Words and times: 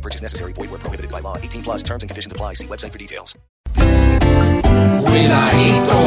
Purchase 0.00 0.22
necessary. 0.22 0.52
Void 0.54 0.70
where 0.70 0.78
prohibited 0.78 1.10
by 1.10 1.20
law. 1.20 1.36
18 1.36 1.62
plus 1.62 1.82
terms 1.82 2.02
and 2.02 2.08
conditions 2.08 2.32
apply. 2.32 2.54
See 2.54 2.66
website 2.66 2.92
for 2.92 2.98
details. 2.98 3.36
Cuidadito, 5.00 6.00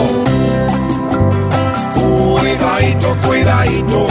cuidadito, 1.96 3.16
cuidadito, 3.26 4.08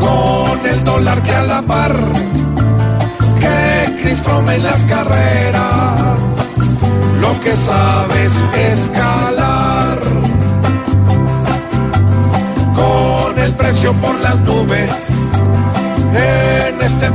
con 0.00 0.66
el 0.66 0.84
dólar 0.84 1.22
que 1.22 1.32
a 1.32 1.42
la 1.42 1.62
par, 1.62 1.94
que 3.40 4.02
Chris 4.02 4.18
Froome 4.22 4.54
en 4.56 4.62
las 4.62 4.84
carreras, 4.84 6.18
lo 7.20 7.40
que 7.40 7.56
sabes 7.56 8.30
escalar, 8.54 9.98
con 12.74 13.38
el 13.38 13.52
precio 13.54 13.92
por 13.94 14.20
las 14.20 14.40
nubes, 14.40 14.90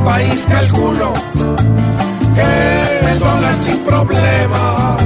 país 0.03 0.45
calculo 0.49 1.13
que 2.35 3.11
el 3.11 3.19
dólar 3.19 3.55
sin 3.63 3.79
problema 3.79 4.97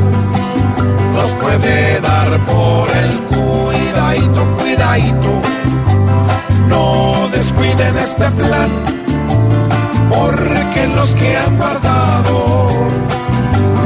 nos 1.13 1.29
puede 1.41 1.99
dar 2.01 2.29
por 2.45 2.89
el 3.03 3.19
cuidadito, 3.31 4.57
cuidadito. 4.57 5.41
No 6.67 7.27
descuiden 7.31 7.97
este 7.97 8.29
plan, 8.31 8.69
porque 10.09 10.87
los 10.95 11.09
que 11.15 11.37
han 11.37 11.57
guardado 11.57 12.67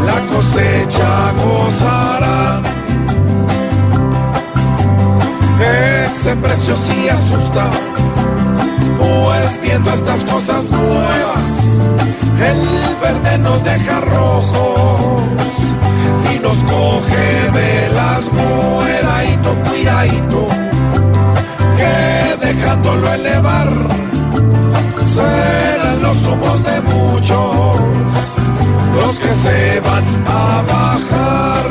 la 0.06 0.20
cosecha 0.34 1.34
gozarán. 1.44 2.64
Ese 6.06 6.36
precio 6.36 6.76
sí 6.78 7.10
asusta, 7.10 7.70
viendo 9.62 9.92
estas 9.92 10.20
cosas 10.22 10.72
nuevas, 10.72 11.54
el 12.52 12.96
verde 13.02 13.38
nos 13.40 13.64
deja 13.64 14.02
rojos 14.02 15.24
y 16.34 16.40
nos 16.40 16.58
coge 16.64 17.52
de 17.54 17.90
las 17.94 18.24
cuidadito, 18.26 19.56
cuidadito, 19.70 20.48
que 21.78 22.46
dejándolo 22.46 23.14
elevar, 23.14 23.70
serán 25.16 26.02
los 26.02 26.18
humos 26.28 26.64
de 26.64 26.82
muchos 26.82 27.82
los 28.96 29.20
que 29.20 29.30
se 29.30 29.80
van 29.82 30.06
a 30.28 30.64
bajar. 30.74 31.66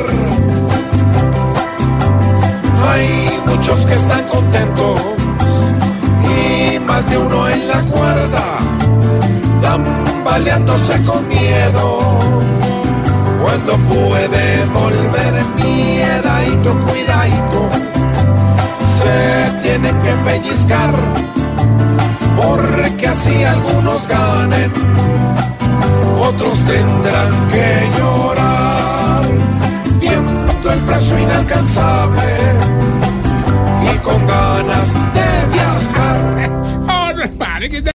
Hay 2.91 3.41
muchos 3.45 3.85
que 3.85 3.93
están 3.93 4.20
más 7.01 7.09
de 7.09 7.17
uno 7.17 7.47
en 7.49 7.67
la 7.67 7.81
cuerda, 7.83 8.43
tambaleándose 9.61 11.03
con 11.03 11.27
miedo. 11.27 12.19
Cuando 13.41 13.77
puede 13.93 14.65
volver 14.65 15.33
miedadito, 15.55 16.73
cuidadito, 16.85 17.69
se 18.99 19.61
tienen 19.63 19.95
que 20.01 20.13
pellizcar, 20.25 20.93
porque 22.37 23.07
así 23.07 23.43
algunos 23.43 24.07
ganen, 24.07 24.71